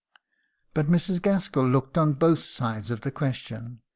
But 0.73 0.87
Mrs. 0.87 1.21
Gaskell 1.21 1.67
looked 1.69 1.95
on 1.95 2.13
both 2.13 2.41
sides 2.41 2.89
of 2.89 3.01
the 3.01 3.11
question. 3.11 3.81